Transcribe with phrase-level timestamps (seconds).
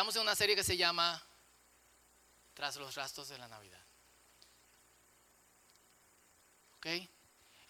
[0.00, 1.22] estamos en una serie que se llama
[2.54, 3.84] Tras los rastros de la Navidad.
[6.76, 6.86] ¿Ok?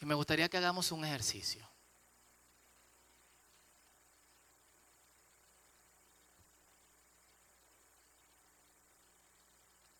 [0.00, 1.68] Y me gustaría que hagamos un ejercicio.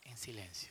[0.04, 0.69] En silencio.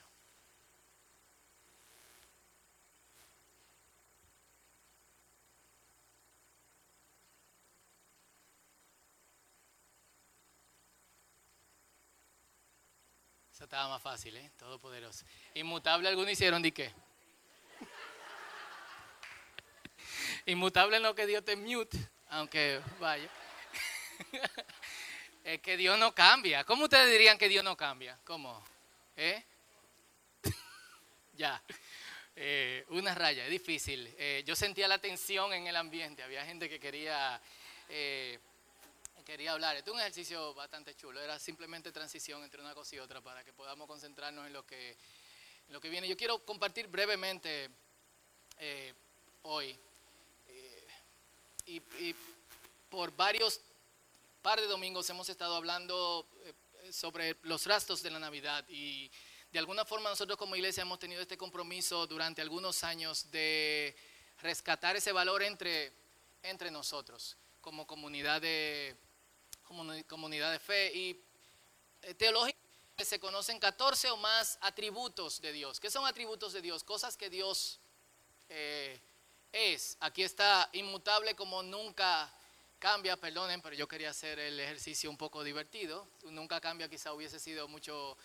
[13.60, 14.52] Eso estaba más fácil, ¿eh?
[14.58, 15.26] Todopoderoso.
[15.54, 16.94] Inmutable, algunos hicieron de qué?
[20.46, 21.98] Inmutable no que Dios te mute,
[22.30, 23.30] aunque vaya.
[25.44, 26.64] es que Dios no cambia.
[26.64, 28.18] ¿Cómo ustedes dirían que Dios no cambia?
[28.24, 28.64] ¿Cómo?
[29.18, 29.44] ¿Eh?
[31.34, 31.62] ya.
[32.38, 34.10] Eh, una raya, es difícil.
[34.18, 36.24] Eh, yo sentía la tensión en el ambiente.
[36.24, 37.42] Había gente que quería,
[37.90, 38.40] eh,
[39.30, 39.78] quería hablar.
[39.78, 41.22] Este es un ejercicio bastante chulo.
[41.22, 44.98] Era simplemente transición entre una cosa y otra para que podamos concentrarnos en lo que,
[45.68, 46.08] en lo que viene.
[46.08, 47.70] Yo quiero compartir brevemente
[49.44, 49.78] hoy
[51.68, 51.80] y,
[52.90, 53.62] por varios
[54.42, 59.12] par de domingos hemos estado hablando eh, sobre los rastros de la Navidad y
[59.52, 63.96] de alguna forma nosotros como iglesia hemos tenido este compromiso durante algunos años de
[64.42, 65.94] rescatar ese valor entre,
[66.42, 68.98] entre nosotros como comunidad de,
[70.08, 71.24] comunidad de fe y
[72.02, 75.80] eh, teológicamente se conocen 14 o más atributos de Dios.
[75.80, 76.84] ¿Qué son atributos de Dios?
[76.84, 77.80] Cosas que Dios
[78.50, 79.00] eh,
[79.52, 82.34] es, aquí está inmutable como nunca
[82.80, 86.08] cambia, perdonen, pero yo quería hacer el ejercicio un poco divertido.
[86.24, 88.18] Nunca cambia, quizá hubiese sido mucho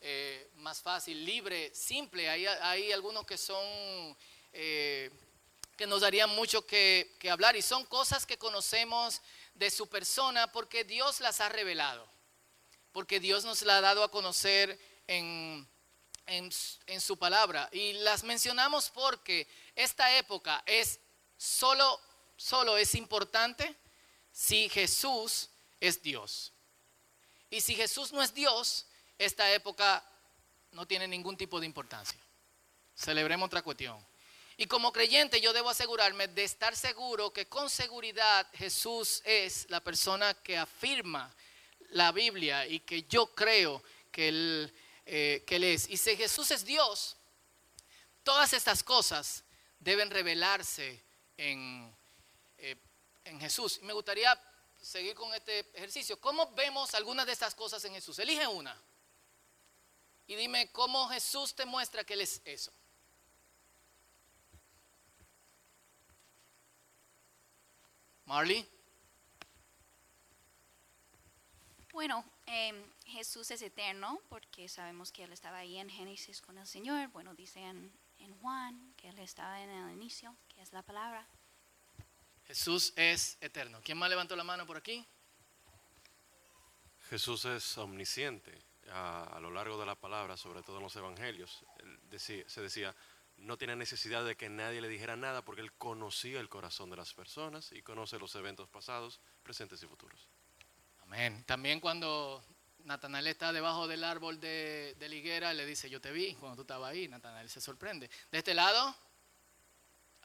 [0.00, 2.28] eh, más fácil, libre, simple.
[2.28, 4.16] Hay, hay algunos que son,
[4.52, 9.22] que nos darían mucho que hablar y son cosas que conocemos
[9.60, 12.04] de su persona porque Dios las ha revelado,
[12.90, 14.76] porque Dios nos la ha dado a conocer
[15.06, 15.68] en
[16.30, 17.68] en, su palabra.
[17.72, 21.00] Y las mencionamos porque esta época es
[21.36, 22.00] solo,
[22.36, 23.76] solo es importante
[24.32, 25.50] si Jesús
[25.80, 26.52] es Dios.
[27.50, 28.86] Y si Jesús no es Dios,
[29.18, 30.04] esta época
[30.72, 32.20] no tiene ningún tipo de importancia.
[32.94, 33.98] Celebremos otra cuestión.
[34.60, 39.80] Y como creyente yo debo asegurarme de estar seguro que con seguridad Jesús es la
[39.80, 41.34] persona que afirma
[41.92, 43.82] la Biblia y que yo creo
[44.12, 44.74] que Él
[45.06, 45.88] eh, que Él es.
[45.88, 47.16] Y si Jesús es Dios,
[48.22, 49.44] todas estas cosas
[49.78, 51.02] deben revelarse
[51.38, 51.96] en,
[52.58, 52.76] eh,
[53.24, 53.80] en Jesús.
[53.80, 54.38] Me gustaría
[54.78, 56.20] seguir con este ejercicio.
[56.20, 58.18] ¿Cómo vemos algunas de estas cosas en Jesús?
[58.18, 58.78] Elige una.
[60.26, 62.70] Y dime cómo Jesús te muestra que Él es eso.
[68.30, 68.64] Marley.
[71.92, 76.64] Bueno, eh, Jesús es eterno porque sabemos que Él estaba ahí en Génesis con el
[76.64, 77.08] Señor.
[77.08, 77.92] Bueno, dice en,
[78.40, 81.26] Juan que Él estaba en el inicio, que es la palabra.
[82.46, 83.80] Jesús es eterno.
[83.82, 85.04] ¿Quién más levantó la mano por aquí?
[87.08, 88.56] Jesús es omnisciente.
[88.92, 91.64] A, lo largo de la palabra, sobre todo en los evangelios,
[92.16, 92.94] se decía,
[93.40, 96.96] no tiene necesidad de que nadie le dijera nada porque él conocía el corazón de
[96.96, 100.28] las personas y conoce los eventos pasados, presentes y futuros.
[101.02, 101.42] Amén.
[101.46, 102.42] También cuando
[102.84, 106.62] Natanael está debajo del árbol de, de, higuera, le dice, yo te vi cuando tú
[106.62, 107.08] estabas ahí.
[107.08, 108.10] Natanael se sorprende.
[108.30, 108.94] De este lado,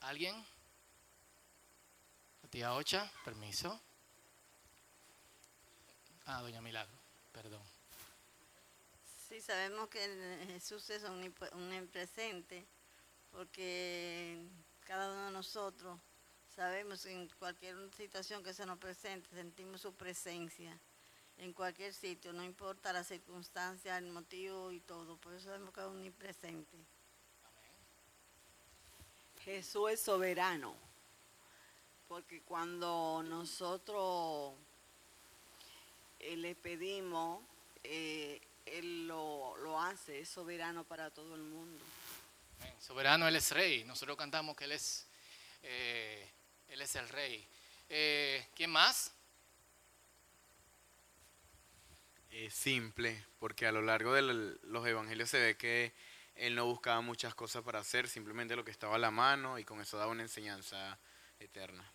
[0.01, 0.35] ¿alguien?
[2.43, 3.79] La tía Ocha, permiso.
[6.25, 6.97] Ah, doña Milagro,
[7.31, 7.61] perdón.
[9.29, 12.65] Sí, sabemos que Jesús es un presente,
[13.35, 14.37] porque
[14.85, 15.99] cada uno de nosotros
[16.55, 20.79] sabemos en cualquier situación que se nos presente, sentimos su presencia
[21.37, 25.17] en cualquier sitio, no importa la circunstancia, el motivo y todo.
[25.17, 26.77] Por eso sabemos que es omnipresente.
[29.43, 30.73] Jesús es soberano,
[32.07, 34.53] porque cuando nosotros
[36.19, 37.43] eh, le pedimos,
[37.83, 41.83] eh, Él lo, hace, es soberano para todo el mundo.
[42.79, 43.83] Soberano, Él es rey.
[43.83, 45.07] Nosotros cantamos que Él es,
[45.63, 46.29] eh,
[46.67, 47.47] él es el rey.
[48.55, 49.11] ¿Quién más?
[52.49, 55.93] simple, porque a lo largo de los evangelios se ve que
[56.35, 59.63] él no buscaba muchas cosas para hacer, simplemente lo que estaba a la mano y
[59.63, 60.99] con eso daba una enseñanza
[61.39, 61.89] eterna.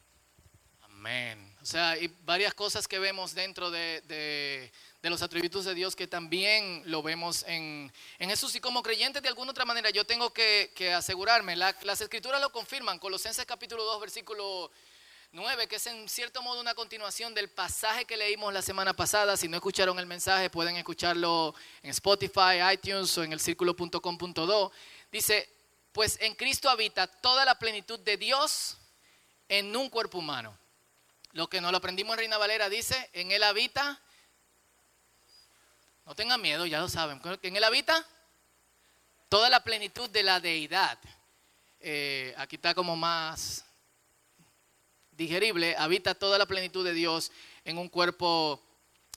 [1.01, 1.57] Amén.
[1.63, 4.71] O sea, hay varias cosas que vemos dentro de,
[5.01, 8.55] los atributos de Dios que también lo vemos en, Jesús.
[8.55, 12.99] Y como creyente, de alguna otra manera, yo tengo que, asegurarme, las escrituras lo confirman.
[12.99, 14.71] Colosenses capítulo 2, versículo
[15.33, 19.39] 9, que es en cierto modo una continuación del pasaje que leímos la semana pasada.
[19.39, 24.73] Si no escucharon el mensaje, pueden escucharlo en Spotify, iTunes o en el círculo.com.do.
[25.11, 25.49] Dice,
[25.93, 28.77] pues en Cristo habita toda la plenitud de Dios
[29.49, 30.61] en un cuerpo humano.
[31.33, 34.01] Lo que no lo aprendimos en Reina Valera dice, en Él habita,
[36.05, 38.05] no tengan miedo, ya lo saben, en Él habita
[39.29, 40.99] toda la plenitud de la deidad.
[41.79, 43.65] Eh, aquí está como más
[45.13, 47.31] digerible, habita toda la plenitud de Dios
[47.65, 48.61] en un cuerpo,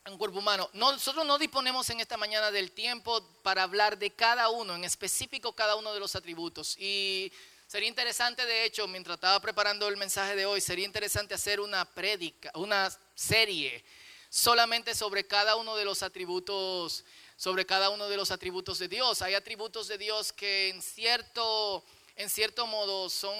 [0.05, 0.69] un cuerpo humano.
[0.73, 5.53] nosotros no disponemos en esta mañana del tiempo para hablar de cada uno, en específico
[5.53, 6.77] cada uno de los atributos.
[6.77, 7.33] Y
[7.73, 11.83] sería interesante, de hecho, mientras estaba preparando el mensaje de hoy, sería interesante hacer una
[11.85, 13.83] prédica, una serie
[14.29, 17.03] solamente sobre cada uno de los atributos,
[17.35, 19.23] sobre cada uno de los atributos de Dios.
[19.23, 21.83] Hay atributos de Dios que en cierto
[22.15, 23.33] en cierto modo son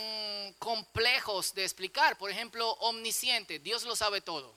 [0.57, 2.17] complejos de explicar.
[2.17, 4.51] Por ejemplo, omnisciente, Dios lo sabe todo.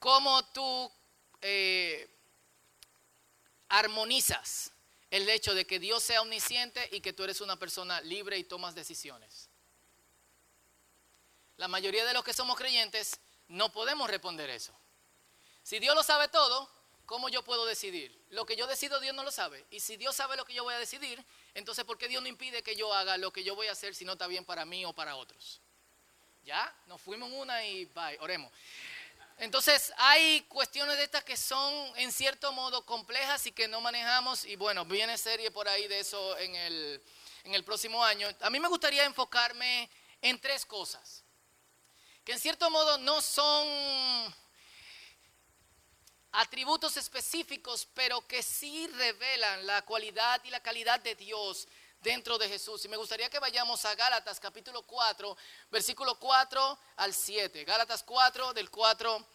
[0.00, 0.90] ¿Cómo tú
[1.42, 2.08] eh,
[3.68, 4.72] armonizas
[5.16, 8.44] el hecho de que Dios sea omnisciente y que tú eres una persona libre y
[8.44, 9.48] tomas decisiones?
[11.56, 13.18] La mayoría de los que somos creyentes
[13.48, 14.72] no podemos responder eso.
[15.62, 16.70] Si Dios lo sabe todo,
[17.06, 18.16] ¿cómo yo puedo decidir?
[18.30, 19.64] Lo que yo decido Dios no lo sabe.
[19.70, 21.24] Y si Dios sabe lo que yo voy a decidir,
[21.54, 23.94] entonces ¿por qué Dios no impide que yo haga lo que yo voy a hacer
[23.94, 25.60] si no está bien para mí o para otros?
[26.44, 26.72] ¿Ya?
[26.86, 28.52] Nos fuimos una y bye, oremos.
[29.38, 34.46] Entonces hay cuestiones de estas que son en cierto modo complejas y que no manejamos
[34.46, 37.02] y bueno, viene serie por ahí de eso en el,
[37.44, 38.28] en el próximo año.
[38.40, 39.90] A mí me gustaría enfocarme
[40.22, 41.22] en tres cosas,
[42.24, 44.34] que en cierto modo no son
[46.32, 51.68] atributos específicos, pero que sí revelan la cualidad y la calidad de Dios
[52.06, 52.84] dentro de Jesús.
[52.84, 55.36] Y me gustaría que vayamos a Gálatas capítulo 4,
[55.72, 57.64] versículo 4 al 7.
[57.64, 59.26] Gálatas 4 del 4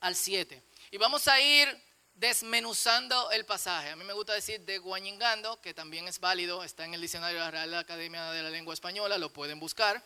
[0.00, 0.60] al 7.
[0.90, 1.68] Y vamos a ir
[2.16, 3.90] desmenuzando el pasaje.
[3.90, 7.44] A mí me gusta decir desguañingando, que también es válido, está en el diccionario de
[7.44, 10.04] la Real Academia de la Lengua Española, lo pueden buscar.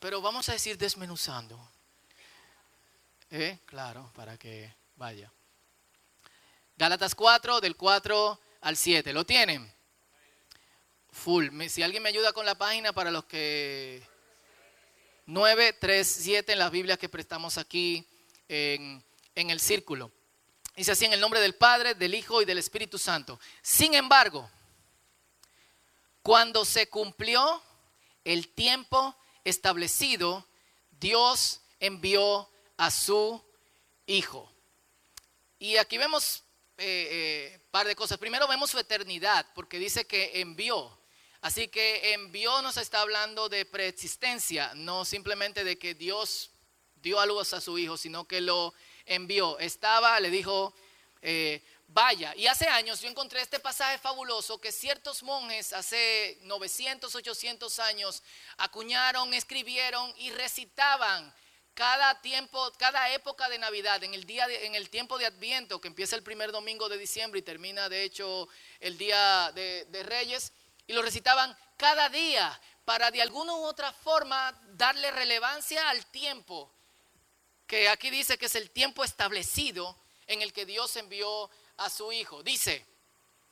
[0.00, 1.56] Pero vamos a decir desmenuzando.
[3.30, 3.60] ¿Eh?
[3.66, 5.32] Claro, para que vaya.
[6.76, 9.12] Gálatas 4, del 4 al 7.
[9.12, 9.72] ¿Lo tienen?
[11.12, 11.48] Full.
[11.68, 14.02] Si alguien me ayuda con la página para los que...
[15.26, 18.04] 9, 3, 7 en las Biblias que prestamos aquí
[18.48, 19.02] en,
[19.36, 20.10] en el círculo.
[20.74, 23.38] Dice así en el nombre del Padre, del Hijo y del Espíritu Santo.
[23.62, 24.50] Sin embargo,
[26.22, 27.62] cuando se cumplió
[28.24, 30.46] el tiempo establecido,
[30.90, 33.42] Dios envió a su
[34.06, 34.50] Hijo.
[35.58, 36.42] Y aquí vemos
[36.78, 38.18] un eh, eh, par de cosas.
[38.18, 40.98] Primero vemos su eternidad, porque dice que envió.
[41.42, 46.50] Así que envió nos está hablando de preexistencia, no simplemente de que Dios
[47.02, 48.72] dio a luz a su Hijo, sino que lo
[49.06, 49.58] envió.
[49.58, 50.72] Estaba, le dijo,
[51.20, 52.32] eh, vaya.
[52.36, 58.22] Y hace años yo encontré este pasaje fabuloso que ciertos monjes hace 900, 800 años
[58.56, 61.34] acuñaron, escribieron y recitaban
[61.74, 65.88] cada tiempo, cada época de Navidad, en el, día en el tiempo de Adviento, que
[65.88, 70.52] empieza el primer domingo de diciembre y termina de hecho el día de, de Reyes,
[70.86, 76.72] y lo recitaban cada día para de alguna u otra forma darle relevancia al tiempo,
[77.66, 79.96] que aquí dice que es el tiempo establecido
[80.26, 82.42] en el que Dios envió a su Hijo.
[82.42, 82.86] Dice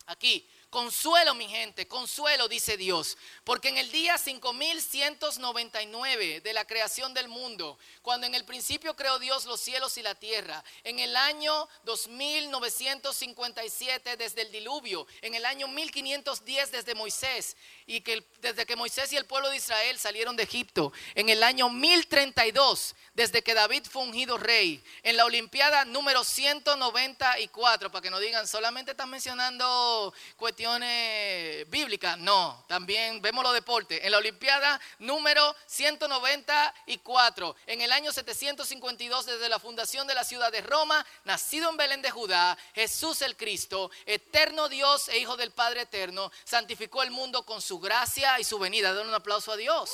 [0.07, 7.13] aquí, Consuelo, mi gente, consuelo, dice Dios, porque en el día 5199 de la creación
[7.13, 11.17] del mundo, cuando en el principio creó Dios los cielos y la tierra, en el
[11.17, 17.57] año 2957 desde el diluvio, en el año 1510 desde Moisés,
[17.91, 21.43] y que desde que Moisés y el pueblo de Israel salieron de Egipto, en el
[21.43, 28.09] año 1032 desde que David fue ungido rey, en la Olimpiada número 194, para que
[28.09, 34.01] no digan, solamente están mencionando cuestiones bíblicas, no, también vemos los deportes.
[34.05, 40.53] En la Olimpiada número 194, en el año 752 desde la fundación de la ciudad
[40.53, 45.51] de Roma, nacido en Belén de Judá, Jesús el Cristo, eterno Dios e Hijo del
[45.51, 48.95] Padre eterno, santificó el mundo con su gracia y su venida.
[48.95, 49.91] Den un aplauso a Dios.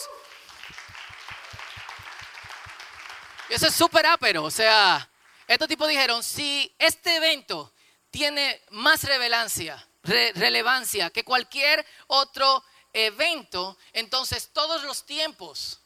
[3.49, 5.09] Eso es súper ápero, o sea,
[5.47, 7.73] estos tipos dijeron, si este evento
[8.11, 15.79] tiene más revelancia, relevancia que cualquier otro evento, entonces todos los tiempos,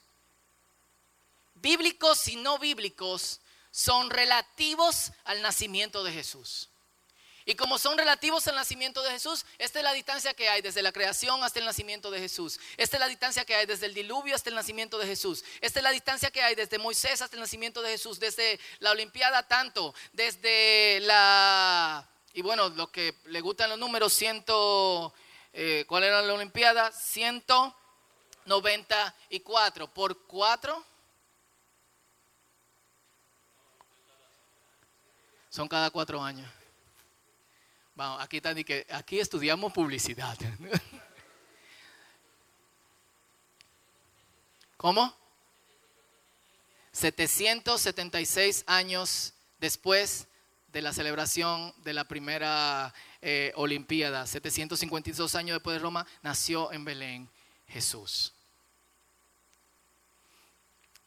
[1.54, 3.40] bíblicos y no bíblicos,
[3.70, 6.70] son relativos al nacimiento de Jesús.
[7.50, 10.82] Y como son relativos al nacimiento de Jesús, esta es la distancia que hay desde
[10.82, 12.60] la creación hasta el nacimiento de Jesús.
[12.76, 15.42] Esta es la distancia que hay desde el diluvio hasta el nacimiento de Jesús.
[15.60, 18.92] Esta es la distancia que hay desde Moisés hasta el nacimiento de Jesús, desde la
[18.92, 22.08] Olimpiada tanto, desde la...
[22.34, 25.12] Y bueno, lo que le gustan los números, ciento...
[25.52, 26.92] Eh, ¿Cuál era la Olimpiada?
[26.92, 30.84] 194 por 4.
[35.48, 36.48] Son cada cuatro años.
[38.00, 38.54] Vamos, aquí está,
[38.96, 40.34] aquí estudiamos publicidad.
[44.78, 45.14] ¿Cómo?
[46.92, 50.28] 776 años después
[50.68, 56.86] de la celebración de la primera eh, Olimpiada, 752 años después de Roma, nació en
[56.86, 57.28] Belén
[57.68, 58.32] Jesús.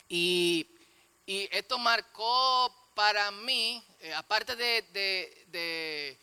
[0.08, 0.68] Y,
[1.26, 4.84] y esto marcó para mí, eh, aparte de,
[5.48, 6.20] de,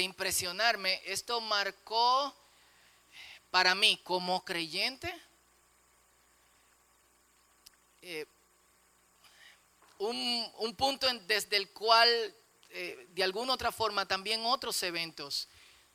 [0.00, 2.34] impresionarme, esto marcó
[3.50, 5.12] para mí como creyente
[8.00, 8.26] eh,
[9.98, 12.08] un, un, punto desde el cual,
[12.70, 15.48] eh, de alguna otra forma, también otros eventos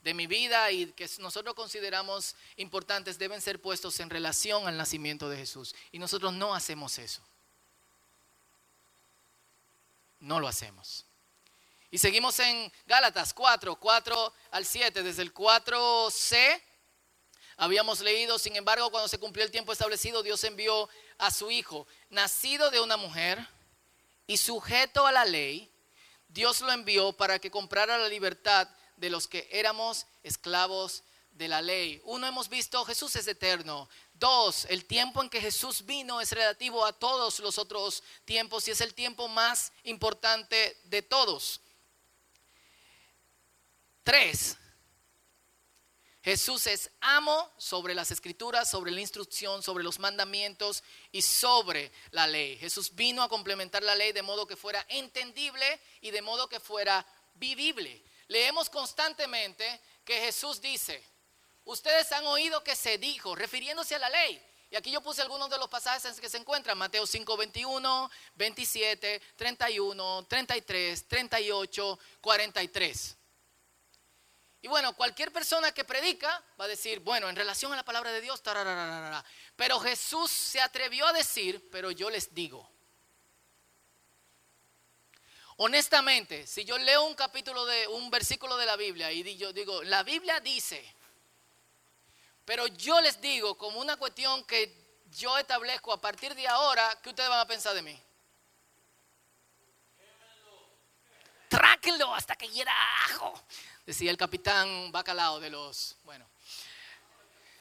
[0.03, 5.27] de mi vida y que nosotros consideramos importantes deben ser puestos en relación al nacimiento
[5.27, 5.75] de Jesús.
[5.91, 7.21] Y nosotros no hacemos eso
[10.19, 11.05] no lo hacemos.
[11.89, 16.61] Y seguimos en Gálatas 4, 4 al 7, desde el 4c.
[17.55, 21.87] Habíamos leído, sin embargo, cuando se cumplió el tiempo establecido, Dios envió a su Hijo,
[22.09, 23.39] nacido de una mujer
[24.27, 25.71] y sujeto a la ley,
[26.27, 28.67] Dios lo envió para que comprara la libertad
[28.97, 32.01] de los que éramos esclavos de la ley.
[32.03, 33.87] Uno, hemos visto, Jesús es eterno.
[34.13, 38.71] Dos, el tiempo en que Jesús vino es relativo a todos los otros tiempos y
[38.71, 41.61] es el tiempo más importante de todos.
[44.07, 44.55] Tres,
[46.23, 52.25] Jesús es amo sobre las escrituras, sobre la instrucción, sobre los mandamientos y sobre la
[52.25, 52.55] ley.
[52.55, 56.61] Jesús vino a complementar la ley de modo que fuera entendible y de modo que
[56.61, 58.01] fuera vivible.
[58.29, 61.03] Leemos constantemente que Jesús dice,
[61.65, 64.41] Ustedes han oído que se dijo, refiriéndose a la ley.
[64.71, 68.09] Y aquí yo puse algunos de los pasajes en que se encuentran, Mateo 5, 21,
[68.35, 73.17] 27, 31, 33, 38, 43.
[74.61, 78.11] Y bueno, cualquier persona que predica va a decir, bueno, en relación a la palabra
[78.11, 78.41] de Dios,
[79.55, 82.69] pero Jesús se atrevió a decir, pero yo les digo.
[85.57, 89.83] Honestamente, si yo leo un capítulo de un versículo de la Biblia y yo digo,
[89.83, 90.95] la Biblia dice,
[92.45, 97.09] pero yo les digo, como una cuestión que yo establezco a partir de ahora, ¿qué
[97.09, 98.06] ustedes van a pensar de mí?
[101.87, 102.73] Hasta que hiera
[103.05, 103.33] ajo,
[103.85, 106.27] decía el capitán Bacalao de los, bueno.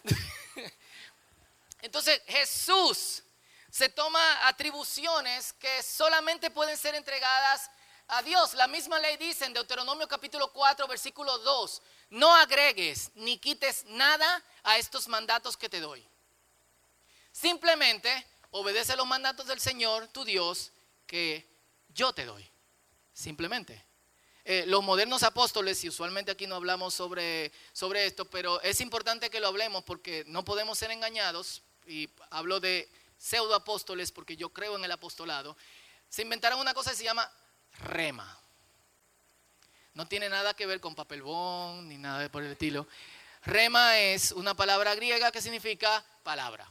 [1.80, 3.22] Entonces Jesús
[3.70, 7.70] se toma atribuciones que solamente pueden ser entregadas
[8.08, 8.54] a Dios.
[8.54, 14.42] La misma ley dice en Deuteronomio capítulo 4, versículo 2, no agregues ni quites nada
[14.64, 16.04] a estos mandatos que te doy.
[17.30, 20.72] Simplemente obedece los mandatos del Señor, tu Dios,
[21.06, 21.48] que
[21.90, 22.50] yo te doy.
[23.12, 23.85] Simplemente.
[24.48, 29.28] Eh, los modernos apóstoles, y usualmente aquí no hablamos sobre, sobre esto, pero es importante
[29.28, 32.88] que lo hablemos porque no podemos ser engañados, y hablo de
[33.18, 35.56] pseudo apóstoles porque yo creo en el apostolado,
[36.08, 37.28] se inventaron una cosa que se llama
[37.80, 38.38] rema.
[39.94, 41.24] No tiene nada que ver con papel
[41.82, 42.86] ni nada por el estilo.
[43.42, 46.70] Rema es una palabra griega que significa palabra.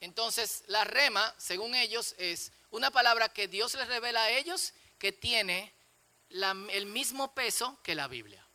[0.00, 5.12] Entonces, la rema, según ellos, es una palabra que Dios les revela a ellos que
[5.12, 5.72] tiene
[6.32, 8.46] el mismo peso que la Biblia.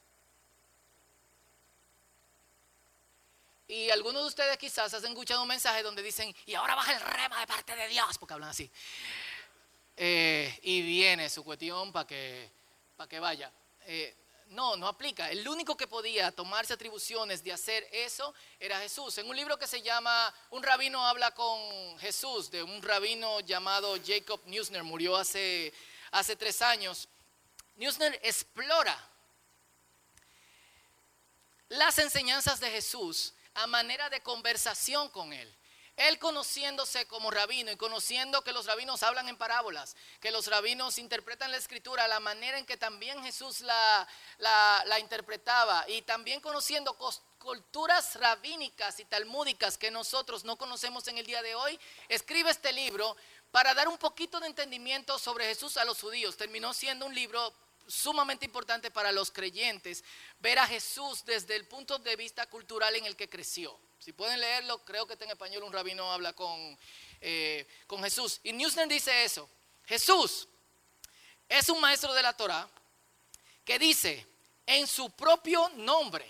[3.67, 7.01] Y algunos de ustedes quizás han escuchado un mensaje donde dicen, y ahora baja el
[7.01, 8.72] rema de parte de Dios, porque hablan así.
[9.98, 12.50] Eh, y viene su cuestión para que,
[13.10, 13.51] que vaya.
[13.81, 14.15] Eh,
[14.50, 15.29] no, no aplica.
[15.29, 19.17] El único que podía tomarse atribuciones de hacer eso era Jesús.
[19.17, 23.98] En un libro que se llama Un rabino habla con Jesús, de un rabino llamado
[24.05, 25.74] Jacob Neusner, murió hace,
[26.12, 27.10] hace tres años.
[27.77, 28.98] Neusner explora
[31.69, 35.53] las enseñanzas de Jesús a manera de conversación con él.
[35.96, 41.00] Él conociéndose como rabino y conociendo que los rabinos hablan en parábolas, que los rabinos
[41.00, 44.07] interpretan la escritura a la manera en que también Jesús la,
[44.38, 46.96] la, interpretaba y también conociendo
[47.39, 51.79] culturas rabínicas y talmúdicas que nosotros no conocemos en el día de hoy,
[52.10, 53.17] escribe este libro
[53.50, 56.38] para dar un poquito de entendimiento sobre Jesús a los judíos.
[56.38, 57.55] Terminó siendo un libro
[57.88, 60.03] sumamente importante para los creyentes
[60.39, 63.77] ver a Jesús desde el punto de vista cultural en el que creció.
[64.00, 66.77] Si pueden leerlo, creo que está en español, un rabino habla con,
[67.22, 68.39] eh, con Jesús.
[68.44, 69.50] Y Newsner dice eso.
[69.86, 70.48] Jesús
[71.50, 72.70] es un maestro de la Torah
[73.63, 74.25] que dice
[74.65, 76.25] en su propio nombre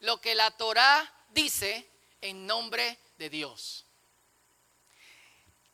[0.00, 1.88] lo que la Torah dice
[2.20, 3.84] en nombre de Dios.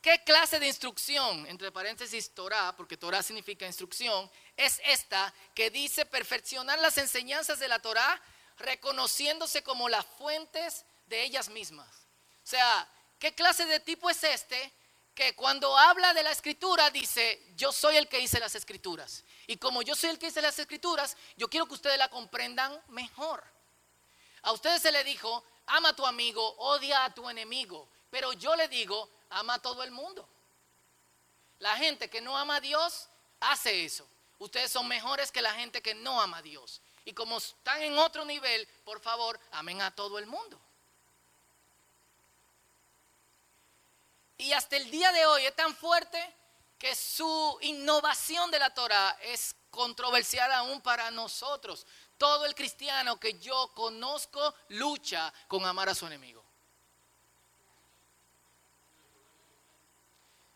[0.01, 6.05] ¿Qué clase de instrucción, entre paréntesis Torah, porque Torah significa instrucción, es esta que dice
[6.05, 8.21] perfeccionar las enseñanzas de la Torah
[8.57, 11.87] reconociéndose como las fuentes de ellas mismas?
[12.43, 12.87] O sea,
[13.19, 14.71] ¿qué clase de tipo es este
[15.15, 19.23] que cuando habla de la escritura dice, yo soy el que hice las escrituras?
[19.47, 22.79] Y como yo soy el que hice las escrituras, yo quiero que ustedes la comprendan
[22.89, 23.43] mejor.
[24.43, 27.87] A ustedes se le dijo, ama a tu amigo, odia a tu enemigo.
[28.09, 30.27] Pero yo le digo, ama a todo el mundo.
[31.59, 33.07] La gente que no ama a Dios
[33.39, 34.07] hace eso.
[34.43, 36.81] Ustedes son mejores que la gente que no ama a Dios.
[37.05, 40.59] Y como están en otro nivel, por favor, amen a todo el mundo.
[44.37, 46.21] Y hasta el día de hoy es tan fuerte
[46.77, 51.87] que su innovación de la Torah es controversial aún para nosotros.
[52.17, 56.43] Todo el cristiano que yo conozco lucha con amar a su enemigo.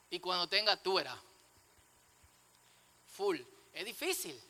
[0.09, 1.17] Y cuando tenga tú era
[3.13, 3.39] full.
[3.77, 4.41] Es difícil,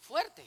[0.00, 0.44] fuerte.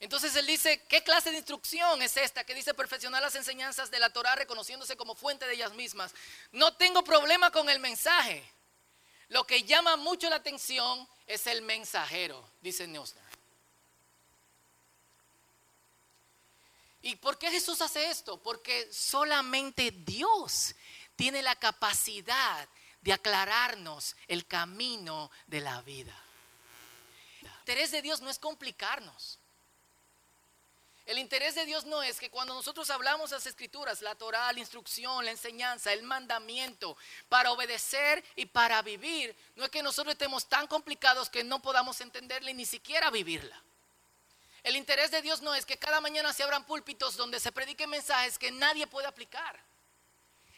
[0.00, 3.98] Entonces él dice, ¿qué clase de instrucción es esta que dice perfeccionar las enseñanzas de
[3.98, 6.14] la Torah reconociéndose como fuente de ellas mismas?
[6.52, 8.42] No tengo problema con el mensaje.
[9.28, 13.22] Lo que llama mucho la atención es el mensajero, dice Neusner.
[17.02, 18.42] ¿Y por qué Jesús hace esto?
[18.42, 20.74] Porque solamente Dios
[21.14, 22.66] tiene la capacidad
[23.04, 26.18] de aclararnos el camino de la vida.
[27.42, 29.38] El interés de Dios no es complicarnos.
[31.04, 34.58] El interés de Dios no es que cuando nosotros hablamos las escrituras, la Torah, la
[34.58, 36.96] instrucción, la enseñanza, el mandamiento,
[37.28, 42.00] para obedecer y para vivir, no es que nosotros estemos tan complicados que no podamos
[42.00, 43.62] entenderla y ni siquiera vivirla.
[44.62, 47.90] El interés de Dios no es que cada mañana se abran púlpitos donde se prediquen
[47.90, 49.73] mensajes que nadie puede aplicar.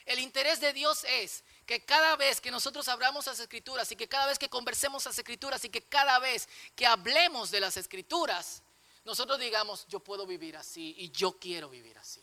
[0.07, 4.09] El interés de Dios es que cada vez que nosotros abramos las escrituras y que
[4.09, 8.63] cada vez que conversemos las escrituras y que cada vez que hablemos de las escrituras,
[9.05, 12.23] nosotros digamos, yo puedo vivir así y yo quiero vivir así.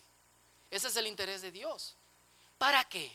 [0.72, 1.98] Ese es el interés de Dios.
[2.58, 3.12] ¿Para qué?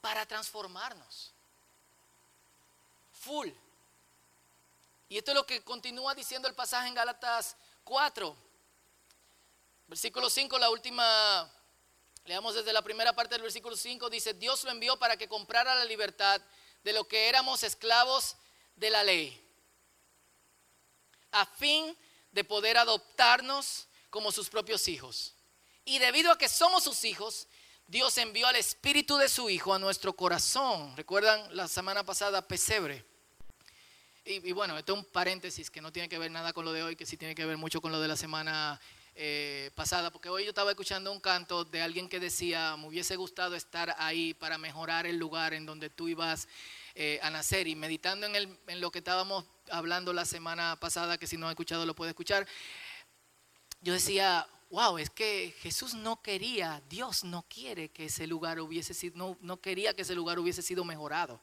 [0.00, 1.32] Para transformarnos.
[3.20, 3.50] Full.
[5.08, 8.36] Y esto es lo que continúa diciendo el pasaje en Gálatas 4.
[9.86, 11.48] Versículo 5, la última
[12.24, 15.74] Leamos desde la primera parte del versículo 5, dice, Dios lo envió para que comprara
[15.74, 16.40] la libertad
[16.84, 18.36] de lo que éramos esclavos
[18.76, 19.40] de la ley,
[21.32, 21.96] a fin
[22.30, 25.34] de poder adoptarnos como sus propios hijos.
[25.84, 27.48] Y debido a que somos sus hijos,
[27.86, 30.96] Dios envió al Espíritu de su Hijo a nuestro corazón.
[30.96, 33.04] ¿Recuerdan la semana pasada, pesebre?
[34.24, 36.72] Y, y, bueno, esto es un paréntesis que no tiene que ver nada con lo
[36.72, 38.80] de hoy, que sí tiene que ver mucho con lo de la semana
[39.14, 43.16] eh, pasada, porque hoy yo estaba escuchando un canto de alguien que decía, me hubiese
[43.16, 46.48] gustado estar ahí para mejorar el lugar en donde tú ibas
[46.94, 51.18] eh, a nacer y meditando en, el, en lo que estábamos hablando la semana pasada,
[51.18, 52.46] que si no ha escuchado lo puede escuchar,
[53.82, 58.94] yo decía, wow, es que Jesús no quería, Dios no quiere que ese lugar hubiese
[58.94, 61.38] sido, no, no quería que ese lugar hubiese sido mejorado.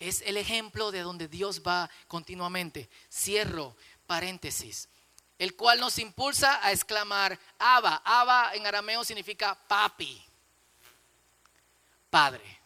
[0.00, 2.90] Es el ejemplo de donde Dios va continuamente.
[3.08, 4.88] Cierro paréntesis
[5.38, 8.02] el cual nos impulsa a exclamar, Abba.
[8.04, 10.22] Abba en arameo significa papi,
[12.10, 12.60] padre.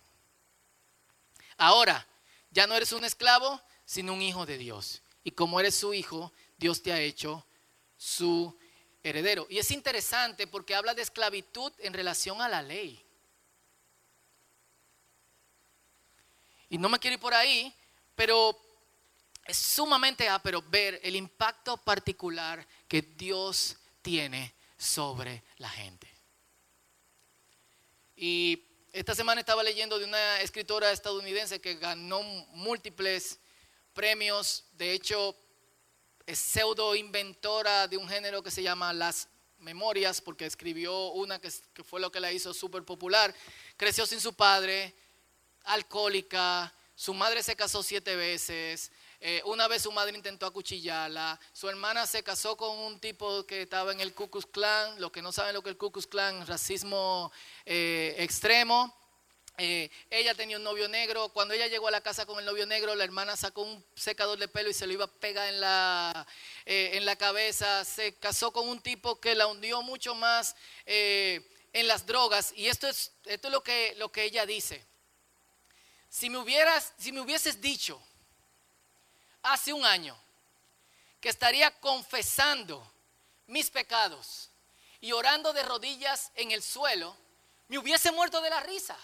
[1.57, 2.07] Ahora,
[2.50, 5.02] ya no eres un esclavo, sino un hijo de Dios.
[5.24, 7.44] Y como eres su hijo, Dios te ha hecho
[7.96, 8.57] su
[9.02, 9.46] heredero.
[9.48, 13.04] Y es interesante porque habla de esclavitud en relación a la ley.
[16.68, 17.74] Y no me quiero ir por ahí,
[18.14, 18.59] pero
[19.49, 26.07] es sumamente ápero ver el impacto particular que Dios tiene sobre la gente.
[28.15, 33.41] Y esta semana estaba leyendo de una escritora estadounidense que ganó múltiples
[33.95, 35.35] premios, de hecho
[36.27, 39.29] es pseudo inventora de un género que se llama las
[39.61, 41.51] memorias, porque escribió una que,
[41.83, 43.35] fue lo que la hizo súper popular.
[43.79, 44.95] Creció sin su padre,
[45.65, 51.40] alcohólica, su madre se casó siete veces, eh, una vez su madre intentó acuchillarla.
[51.52, 55.00] Su hermana se casó con un tipo que estaba en el Ku Klux Klan.
[55.00, 57.33] Los que no saben lo que es el Ku Klux Klan, racismo
[57.66, 58.96] eh, extremo.
[59.57, 61.31] eh, ella tenía un novio negro.
[61.31, 64.38] Cuando ella llegó a la casa con el novio negro, la hermana sacó un secador
[64.38, 66.26] de pelo y se lo iba a pegar en la,
[66.64, 67.85] en la cabeza.
[67.85, 70.54] Se casó con un tipo que la hundió mucho más
[70.87, 72.52] en las drogas.
[72.54, 74.87] Y esto es, esto es lo, que, lo que ella dice.
[76.09, 78.00] Si me, hubieras, si me hubieses dicho
[79.53, 80.17] hace un año
[81.21, 82.87] que estaría confesando
[83.47, 84.51] mis pecados
[85.01, 87.17] y orando de rodillas en el suelo,
[87.69, 88.97] me hubiese muerto de la risa.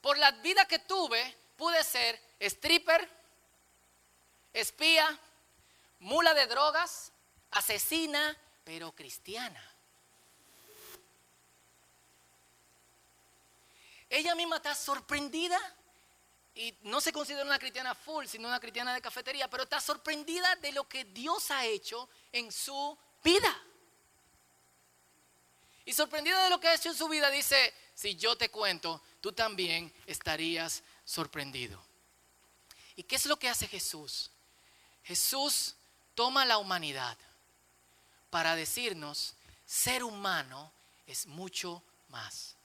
[0.00, 3.08] Por la vida que tuve, pude ser stripper,
[4.52, 5.18] espía,
[6.00, 7.12] mula de drogas,
[7.50, 9.62] asesina, pero cristiana.
[14.08, 15.58] Ella misma está sorprendida
[16.56, 20.56] y no se considera una cristiana full, sino una cristiana de cafetería, pero está sorprendida
[20.56, 23.62] de lo que Dios ha hecho en su vida.
[25.84, 29.02] Y sorprendida de lo que ha hecho en su vida, dice, si yo te cuento,
[29.20, 31.80] tú también estarías sorprendido.
[32.96, 34.30] ¿Y qué es lo que hace Jesús?
[35.04, 35.74] Jesús
[36.14, 37.18] toma la humanidad
[38.30, 39.34] para decirnos,
[39.66, 40.72] ser humano
[41.06, 42.55] es mucho más.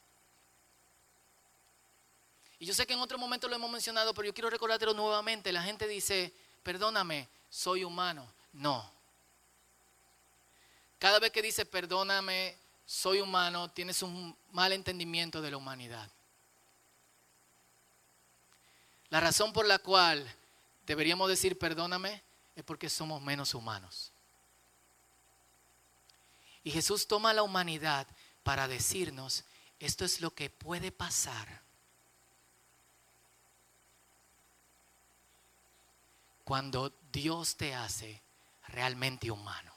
[2.61, 5.51] Y yo sé que en otro momento lo hemos mencionado, pero yo quiero recordártelo nuevamente.
[5.51, 8.31] La gente dice, perdóname, soy humano.
[8.53, 8.87] No.
[10.99, 16.07] Cada vez que dice, perdóname, soy humano, tienes un mal entendimiento de la humanidad.
[19.09, 20.23] La razón por la cual
[20.85, 22.21] deberíamos decir perdóname
[22.55, 24.11] es porque somos menos humanos.
[26.63, 28.05] Y Jesús toma la humanidad
[28.43, 29.45] para decirnos,
[29.79, 31.61] esto es lo que puede pasar
[36.43, 38.21] cuando Dios te hace
[38.67, 39.71] realmente humano.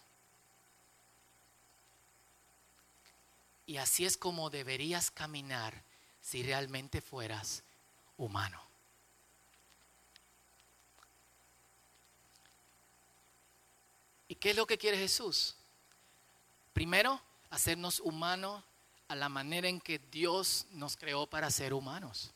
[3.67, 5.83] Y así es como deberías caminar
[6.21, 7.63] si realmente fueras
[8.19, 8.61] humano.
[14.29, 15.55] ¿Y qué es lo que quiere Jesús?
[16.73, 18.63] Primero, hacernos humanos
[19.09, 22.34] a la manera en que Dios nos creó para ser humanos.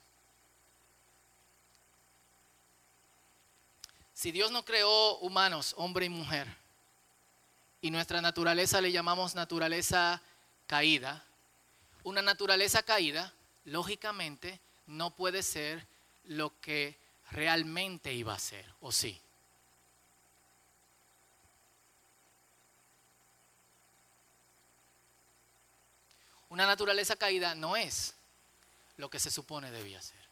[4.19, 6.49] Si Dios nos creó humanos, hombre y mujer,
[7.81, 10.21] y nuestra naturaleza le llamamos naturaleza
[10.67, 11.25] caída,
[12.03, 13.33] una naturaleza caída,
[13.65, 15.87] lógicamente, no puede ser
[16.25, 16.99] lo que
[17.31, 19.21] realmente iba a ser, ¿o sí?
[26.49, 28.15] Una naturaleza caída no es
[28.97, 30.28] lo que se supone debía ser.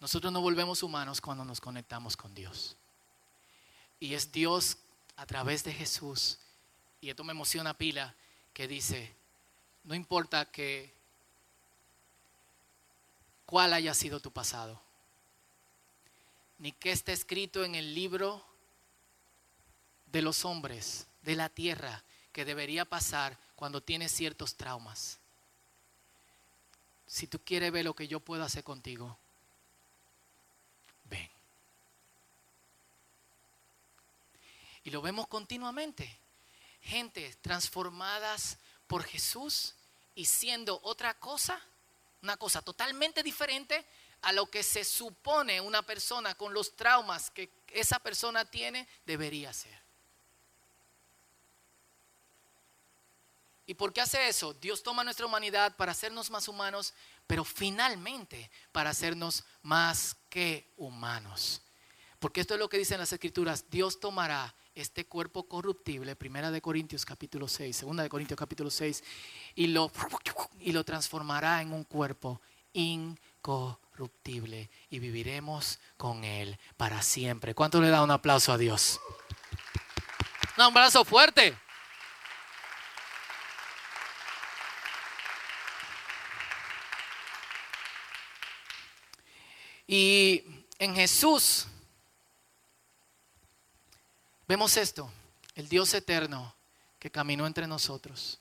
[0.00, 2.76] Nosotros nos volvemos humanos cuando nos conectamos con Dios.
[3.98, 4.78] Y es Dios
[5.16, 6.38] a través de Jesús,
[7.00, 8.14] y esto me emociona pila,
[8.52, 9.14] que dice,
[9.84, 10.92] no importa que
[13.46, 14.80] cuál haya sido tu pasado,
[16.58, 18.44] ni qué está escrito en el libro
[20.06, 25.18] de los hombres de la tierra que debería pasar cuando tienes ciertos traumas.
[27.06, 29.16] Si tú quieres ver lo que yo puedo hacer contigo,
[31.04, 31.28] ven.
[34.86, 36.16] Y lo vemos continuamente.
[36.80, 39.74] Gente transformadas por Jesús
[40.14, 41.60] y siendo otra cosa,
[42.22, 43.84] una cosa totalmente diferente
[44.22, 49.52] a lo que se supone una persona con los traumas que esa persona tiene debería
[49.52, 49.76] ser.
[53.66, 54.54] ¿Y por qué hace eso?
[54.54, 56.94] Dios toma nuestra humanidad para hacernos más humanos,
[57.26, 61.60] pero finalmente para hacernos más que humanos.
[62.18, 66.60] Porque esto es lo que dicen las escrituras, Dios tomará este cuerpo corruptible, primera de
[66.60, 69.02] Corintios capítulo 6, segunda de Corintios capítulo 6,
[69.54, 69.90] y lo,
[70.60, 72.40] y lo transformará en un cuerpo
[72.72, 77.54] incorruptible y viviremos con él para siempre.
[77.54, 79.00] ¿Cuánto le da un aplauso a Dios?
[80.56, 81.56] un abrazo fuerte.
[89.86, 90.42] Y
[90.78, 91.68] en Jesús
[94.46, 95.10] vemos esto,
[95.54, 96.54] el Dios eterno
[96.98, 98.38] que caminó entre nosotros.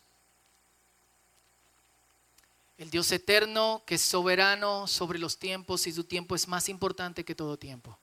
[2.77, 7.23] El Dios eterno que es soberano sobre los tiempos y su tiempo es más importante
[7.23, 7.97] que todo tiempo.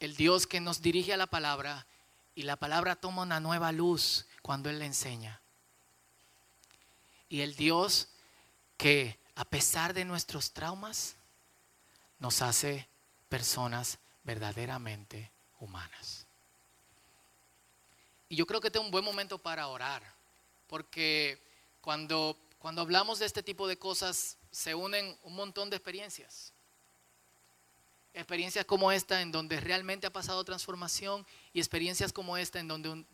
[0.00, 1.86] El Dios que nos dirige a la palabra
[2.34, 5.40] y la palabra toma una nueva luz cuando Él le enseña.
[7.28, 8.08] Y el Dios
[8.76, 11.14] que a pesar de nuestros traumas,
[12.18, 12.88] nos hace
[13.28, 16.26] personas verdaderamente humanas.
[18.28, 20.02] Y yo creo que este es un buen momento para orar,
[20.68, 21.40] porque
[21.80, 26.52] cuando cuando hablamos de este tipo de cosas se unen un montón de experiencias.
[28.12, 33.04] Experiencias como esta en donde realmente ha pasado transformación y experiencias como esta en donde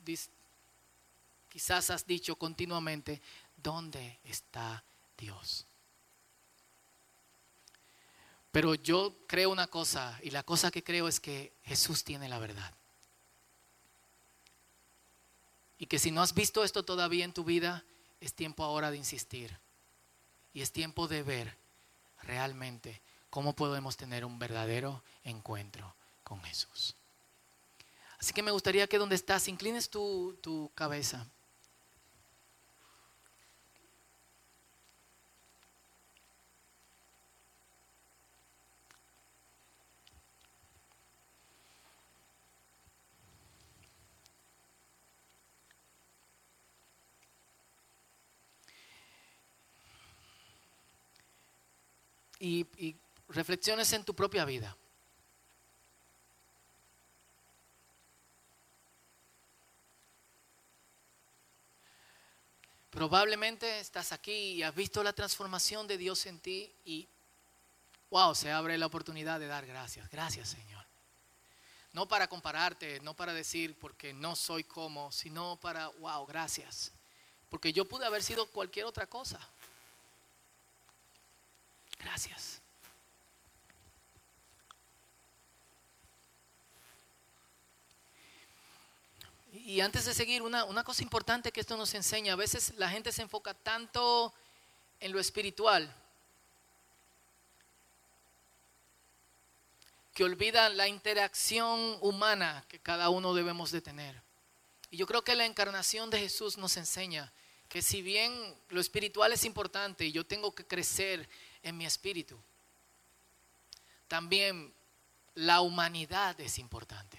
[1.50, 3.20] quizás has dicho continuamente,
[3.56, 4.82] ¿dónde está
[5.18, 5.66] Dios?
[8.52, 12.38] Pero yo creo una cosa y la cosa que creo es que Jesús tiene la
[12.38, 12.72] verdad.
[15.78, 17.82] Y que si no has visto esto todavía en tu vida,
[18.20, 19.58] es tiempo ahora de insistir.
[20.54, 21.56] Y es tiempo de ver
[22.22, 26.94] realmente cómo podemos tener un verdadero encuentro con Jesús.
[28.20, 31.26] Así que me gustaría que donde estás, inclines tu, tu cabeza.
[52.42, 52.96] Y,
[53.28, 54.76] reflexiones en tu propia vida.
[62.90, 67.08] Probablemente estás aquí y has visto la transformación de Dios en ti y,
[68.10, 70.10] wow, se abre la oportunidad de dar gracias.
[70.10, 70.84] Gracias, Señor.
[71.94, 76.92] No para compararte, no para decir porque no soy como, sino para, wow, gracias.
[77.48, 79.40] Porque yo pude haber sido cualquier otra cosa.
[82.02, 82.60] Gracias.
[89.52, 92.90] Y antes de seguir, una, una cosa importante que esto nos enseña, a veces la
[92.90, 94.34] gente se enfoca tanto
[95.00, 95.94] en lo espiritual
[100.14, 104.20] que olvida la interacción humana que cada uno debemos de tener.
[104.90, 107.32] Y yo creo que la encarnación de Jesús nos enseña
[107.68, 108.32] que si bien
[108.68, 111.28] lo espiritual es importante y yo tengo que crecer
[111.62, 112.38] en mi espíritu,
[114.08, 114.72] también
[115.34, 117.18] la humanidad es importante.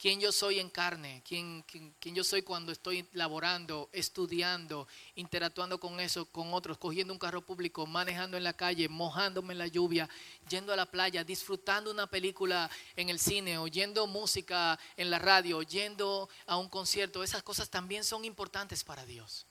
[0.00, 1.62] Quién yo soy en carne, quién,
[2.02, 7.86] yo soy cuando estoy laborando, estudiando, interactuando con eso, con otros, cogiendo un carro público,
[7.86, 10.08] manejando en la calle, mojándome en la lluvia,
[10.48, 15.60] yendo a la playa, disfrutando una película en el cine, oyendo música en la radio,
[15.60, 17.22] yendo a un concierto.
[17.22, 19.44] Esas cosas también son importantes para Dios.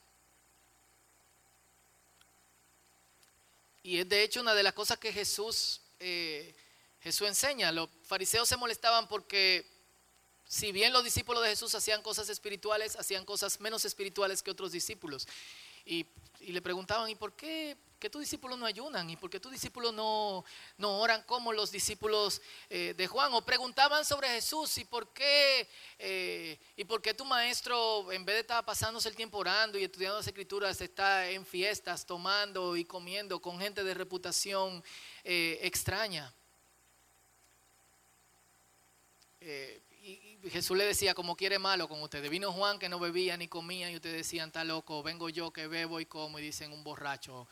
[3.82, 6.54] Y es de hecho una de las cosas que Jesús, eh,
[7.00, 7.72] Jesús enseña.
[7.72, 9.66] Los fariseos se molestaban porque
[10.46, 14.72] si bien los discípulos de Jesús hacían cosas espirituales, hacían cosas menos espirituales que otros
[14.72, 15.28] discípulos.
[15.84, 16.06] Y,
[16.40, 19.08] y le preguntaban, ¿y por qué, que tus discípulos no ayunan?
[19.10, 20.44] ¿Y por qué tus discípulos no,
[20.78, 23.32] no oran como los discípulos eh, de Juan?
[23.34, 28.36] O preguntaban sobre Jesús, ¿y por, qué, eh, ¿y por qué tu maestro, en vez
[28.36, 32.84] de estar pasándose el tiempo orando y estudiando las escrituras, está en fiestas, tomando y
[32.84, 34.82] comiendo con gente de reputación
[35.22, 36.34] eh, extraña?
[40.02, 42.30] Y Jesús le decía, como quiere malo con ustedes.
[42.30, 45.02] Vino Juan que no bebía ni comía y ustedes decían, está loco.
[45.02, 47.46] Vengo yo que bebo y como y dicen un borracho,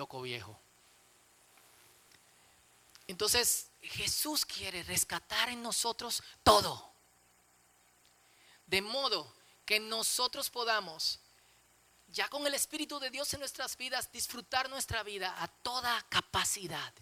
[0.00, 0.58] loco viejo.
[3.06, 6.90] Entonces Jesús quiere rescatar en nosotros todo.
[8.66, 9.30] De modo
[9.66, 11.20] que nosotros podamos,
[12.12, 16.94] ya con el Espíritu de Dios en nuestras vidas, disfrutar nuestra vida a toda capacidad.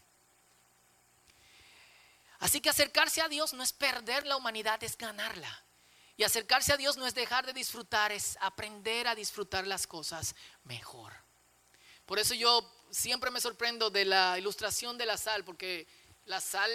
[2.41, 5.65] Así que acercarse a Dios no es perder la humanidad, es ganarla.
[6.17, 10.35] Y acercarse a Dios no es dejar de disfrutar, es aprender a disfrutar las cosas
[10.65, 11.13] mejor.
[12.07, 15.87] Por eso yo siempre me sorprendo de la ilustración de la sal, porque
[16.27, 16.71] la sal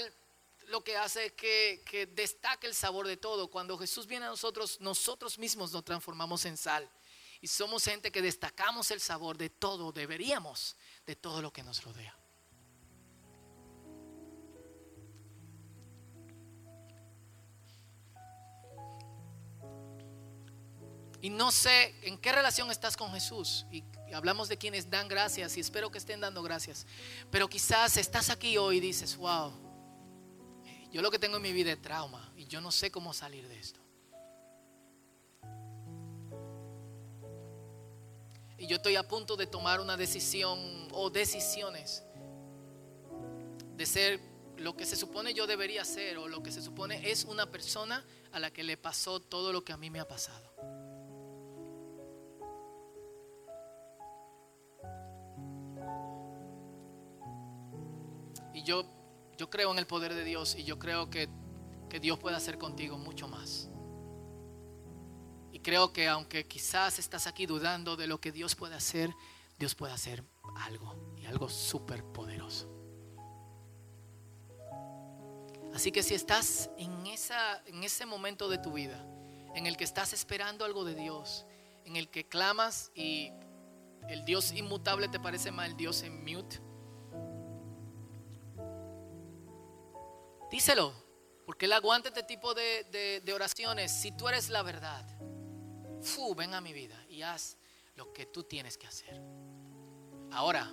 [0.68, 3.50] lo que hace es que, que destaque el sabor de todo.
[3.50, 6.90] Cuando Jesús viene a nosotros, nosotros mismos nos transformamos en sal.
[7.42, 11.84] Y somos gente que destacamos el sabor de todo, deberíamos, de todo lo que nos
[11.84, 12.18] rodea.
[21.24, 23.66] Y no sé en qué relación estás con Jesús.
[23.72, 23.82] Y
[24.14, 26.86] hablamos de quienes dan gracias y espero que estén dando gracias.
[27.32, 29.54] Pero quizás estás aquí hoy y dices, wow,
[30.92, 33.48] yo lo que tengo en mi vida es trauma y yo no sé cómo salir
[33.48, 33.80] de esto.
[38.58, 42.04] Y yo estoy a punto de tomar una decisión o decisiones
[43.78, 44.20] de ser
[44.58, 48.06] lo que se supone yo debería ser o lo que se supone es una persona
[48.34, 50.73] a la que le pasó todo lo que a mí me ha pasado.
[58.64, 58.86] Yo,
[59.38, 61.30] yo creo en el poder de Dios y yo creo que,
[61.90, 63.70] que Dios puede hacer contigo mucho más.
[65.52, 69.14] Y creo que aunque quizás estás aquí dudando de lo que Dios puede hacer,
[69.60, 70.24] Dios puede hacer
[70.56, 72.70] algo y algo súper poderoso.
[75.74, 79.04] Así que si estás en, esa, en ese momento de tu vida,
[79.56, 81.46] en el que estás esperando algo de Dios,
[81.86, 83.32] en el que clamas y
[84.08, 86.60] el Dios inmutable te parece el Dios en mute,
[90.54, 90.94] díselo,
[91.48, 93.92] porque Él aguanta este tipo de, de oraciones.
[93.92, 95.04] Si tú eres la verdad,
[96.00, 97.58] fu, ven a mi vida y haz
[97.96, 99.20] lo que tú tienes que hacer.
[100.32, 100.72] Ahora,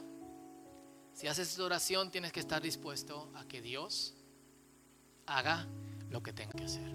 [1.14, 4.12] si haces esta oración, tienes que estar dispuesto a que Dios
[5.25, 5.66] haga
[6.11, 6.95] lo que tenga que hacer.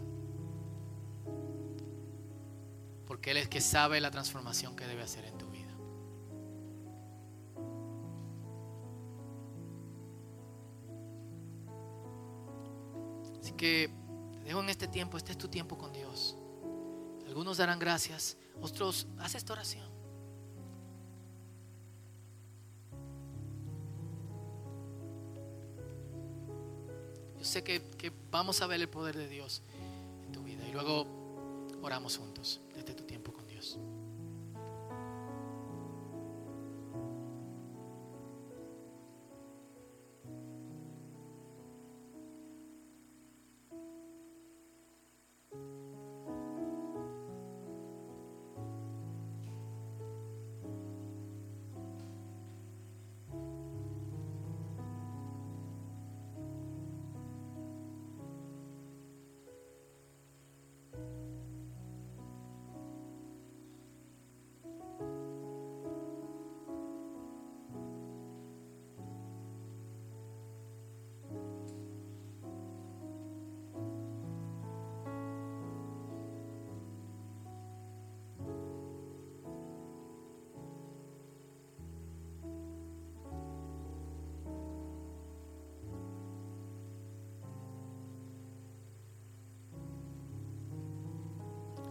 [3.08, 5.65] Porque Él es que sabe la transformación que debe hacer en tu vida.
[13.46, 13.92] Así que
[14.40, 16.36] te dejo en este tiempo, este es tu tiempo con Dios.
[17.28, 19.86] Algunos darán gracias, otros, haz esta oración.
[27.44, 29.62] sé que, que vamos a ver el poder de Dios
[30.26, 30.68] en tu vida.
[30.68, 31.06] Y luego
[31.84, 33.78] oramos juntos desde tu tiempo con Dios.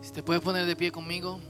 [0.04, 1.40] Si te puedes poner de pie conmigo.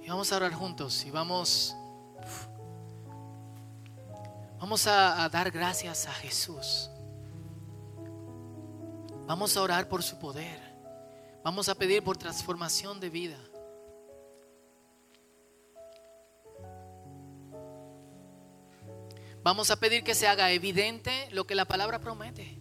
[0.00, 1.74] Y vamos a orar juntos y vamos
[4.60, 6.88] Vamos a, a, dar gracias a Jesús.
[9.26, 10.60] Vamos a orar por su poder.
[11.42, 13.38] Vamos a pedir por transformación de vida.
[19.42, 22.59] Vamos a pedir que se haga evidente lo que la palabra promete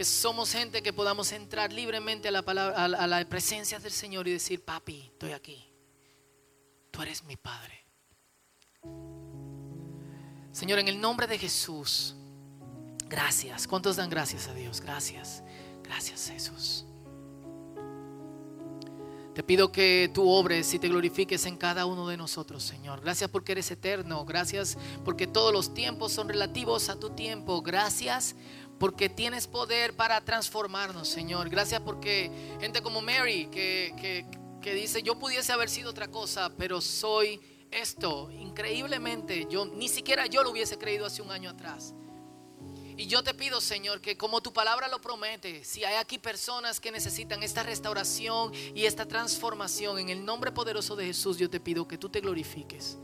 [0.00, 4.26] que somos gente que podamos entrar libremente a la, palabra, a la presencia del Señor
[4.28, 5.62] y decir, papi, estoy aquí.
[6.90, 7.84] Tú eres mi Padre.
[10.52, 12.14] Señor, en el nombre de Jesús,
[13.10, 13.68] gracias.
[13.68, 14.80] ¿Cuántos dan gracias a Dios?
[14.80, 15.42] Gracias.
[15.82, 16.86] Gracias Jesús.
[19.34, 23.00] Te pido que tú obres y te glorifiques en cada uno de nosotros, Señor.
[23.00, 24.24] Gracias porque eres eterno.
[24.24, 27.62] Gracias porque todos los tiempos son relativos a tu tiempo.
[27.62, 28.34] Gracias
[28.80, 31.50] porque tienes poder para transformarnos, Señor.
[31.50, 34.24] Gracias porque gente como Mary que,
[34.74, 37.38] dice, yo pudiese haber sido otra cosa, pero soy
[37.70, 38.30] esto.
[38.30, 41.92] Increíblemente, yo ni siquiera yo lo hubiese creído hace un año atrás.
[42.96, 46.80] Y yo te pido, Señor, que como tu palabra lo promete, si hay aquí personas
[46.80, 51.60] que necesitan esta restauración y esta transformación, en el nombre poderoso de Jesús, yo te
[51.60, 52.96] pido que tú te glorifiques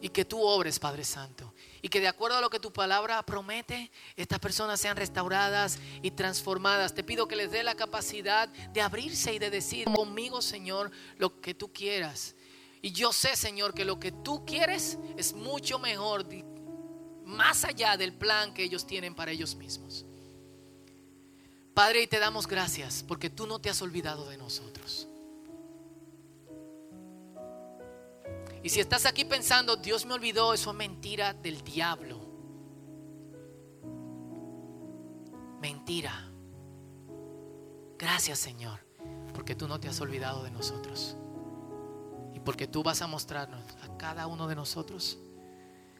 [0.00, 1.52] y que tú obres, Padre Santo.
[1.82, 6.10] Y que de acuerdo a lo que tu palabra promete, estas personas sean restauradas y
[6.10, 6.94] transformadas.
[6.94, 11.40] Te pido que les dé la capacidad de abrirse y de decir conmigo, Señor, lo
[11.40, 12.34] que tú quieras.
[12.80, 16.26] Y yo sé, Señor, que lo que tú quieres es mucho mejor,
[17.24, 20.04] más allá del plan que ellos tienen para ellos mismos.
[21.74, 25.07] Padre, y te damos gracias porque tú no te has olvidado de nosotros.
[28.62, 32.20] Y si estás aquí pensando, Dios me olvidó, eso es mentira del diablo.
[35.60, 36.30] Mentira.
[37.98, 38.80] Gracias Señor,
[39.34, 41.16] porque tú no te has olvidado de nosotros.
[42.34, 45.18] Y porque tú vas a mostrarnos a cada uno de nosotros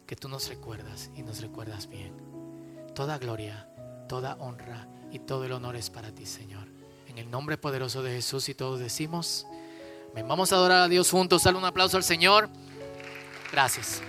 [0.06, 2.14] que tú nos recuerdas y nos recuerdas bien.
[2.94, 3.68] Toda gloria,
[4.08, 6.66] toda honra y todo el honor es para ti, Señor.
[7.06, 9.46] En el nombre poderoso de Jesús y todos decimos...
[10.26, 11.44] Vamos a adorar a Dios juntos.
[11.44, 12.48] Dale un aplauso al Señor.
[13.52, 14.02] Gracias.